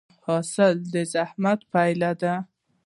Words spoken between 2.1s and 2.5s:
ده؟